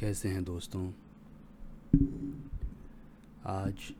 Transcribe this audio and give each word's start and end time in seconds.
कैसे 0.00 0.28
हैं 0.28 0.44
दोस्तों? 0.44 0.92
आज 3.44 3.92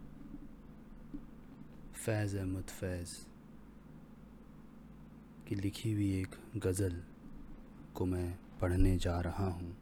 फैज़ 1.95 2.37
अहमद 2.37 2.65
फैज़ 2.65 3.26
की 5.49 5.54
लिखी 5.54 5.92
हुई 5.92 6.21
एक 6.21 6.28
गज़ल 6.56 7.03
को 7.94 8.06
मैं 8.06 8.38
पढ़ने 8.60 8.99
जा 8.99 9.21
रहा 9.21 9.51
हूँ। 9.51 9.76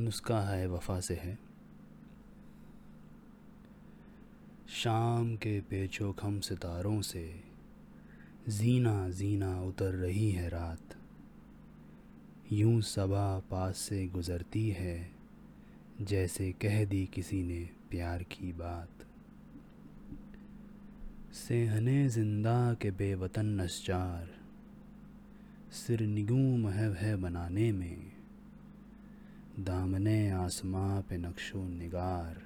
नुस्खा 0.00 0.40
है, 0.40 0.68
वफा 0.68 1.00
से 1.00 1.14
है। 1.14 1.38
शाम 4.68 5.36
के 5.36 5.60
पेचो 5.60 6.12
खम 6.12 6.40
सितारों 6.40 7.02
से 7.02 7.44
जीना 8.48 9.10
जीना 9.10 9.62
उतर 9.62 9.94
रही 9.94 10.30
है 10.30 10.48
रात। 10.48 11.01
यूँ 12.52 12.80
सबा 12.82 13.26
पास 13.50 13.76
से 13.78 14.06
गुज़रती 14.06 14.68
है, 14.70 15.10
जैसे 16.00 16.50
कह 16.62 16.84
दी 16.84 17.04
किसी 17.06 17.42
ने 17.42 17.60
प्यार 17.90 18.22
की 18.22 18.52
बात। 18.52 19.04
सेहने 21.34 22.08
ज़िंदा 22.08 22.74
के 22.74 22.90
बेवतन 22.90 23.46
नस्चार 23.60 24.28
सिर 25.72 26.00
निगूम 26.00 26.68
है 26.68 27.14
बनाने 27.16 27.70
में, 27.72 28.12
दामने 29.60 30.30
आसमां 30.30 31.00
पे 31.02 31.16
नक्शो 31.18 31.62
निगार, 31.68 32.42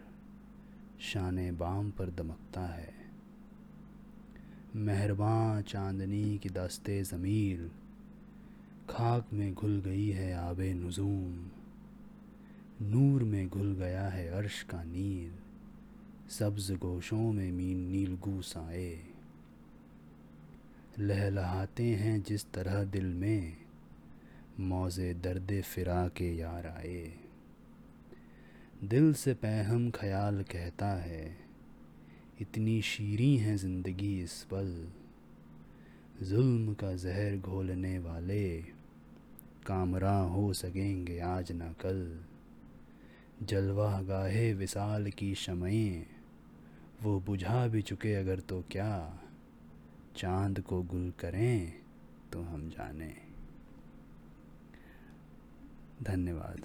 शान 1.03 1.37
बाम 1.57 1.91
पर 1.91 2.11
दमकता 2.11 2.67
है। 2.67 2.95
मेहरबान 4.77 5.63
चांदनी 5.63 6.39
की 6.39 6.49
दस्ते 6.51 7.03
ज़मीर 7.05 7.71
खाक 8.91 9.33
में 9.33 9.55
घुल 9.55 9.81
गई 9.81 10.09
है 10.09 10.33
आब 10.35 10.61
नजूम। 10.61 11.35
नूर 12.83 13.23
में 13.25 13.49
घुल 13.49 13.73
गया 13.73 14.09
है 14.09 14.29
अर्श 14.29 14.63
का 14.63 14.83
नीर 14.85 15.33
सब्ज 16.31 16.71
गोशों 16.73 17.33
में 17.33 17.51
मीन 17.53 17.79
नील 17.89 18.17
गूसाए 18.17 18.99
लहलहाते 20.99 21.85
हैं 21.95 22.23
जिस 22.23 22.45
तरह 22.53 22.83
दिल 22.85 23.07
में, 23.15 23.57
मौजे 24.61 25.13
दर्द 25.15 25.61
फिरा 25.65 26.07
के 26.09 26.31
यार 26.37 26.67
आए। 26.67 27.13
दिल 28.85 29.13
से 29.15 29.35
पैहम 29.35 29.91
ख्याल 29.91 30.43
कहता 30.43 30.87
है, 30.87 31.37
इतनी 32.41 32.81
शीरी 32.83 33.37
है 33.37 33.57
ज़िंदगी 33.57 34.21
इस 34.23 34.43
पल। 34.51 34.73
जुल्म 36.23 36.75
का 36.75 36.93
जहर 36.93 37.37
घोलने 37.37 37.99
वाले 37.99 38.59
कामरा 39.67 40.19
हो 40.19 40.53
सकेंगे 40.53 41.21
आज 41.21 41.53
न 41.53 41.59
कल। 41.59 42.21
जलवा 43.43 44.03
गाहे 44.03 44.55
विशाल 44.55 45.11
की 45.11 45.35
शमएँ 45.35 46.07
वो 47.03 47.21
बुझा 47.21 47.67
भी 47.67 47.83
चुके 47.83 48.15
अगर 48.15 48.41
तो 48.41 48.65
क्या? 48.71 49.21
चाँद 50.17 50.61
को 50.61 50.83
गुल 50.83 51.13
करें 51.21 51.75
तो 52.33 52.43
हम 52.43 52.71
जाने। 52.71 53.17
धन्यवाद। 56.03 56.63